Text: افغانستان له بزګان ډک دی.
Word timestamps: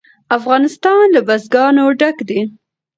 افغانستان 0.37 1.03
له 1.15 1.21
بزګان 1.27 1.75
ډک 1.99 2.17
دی. 2.29 2.41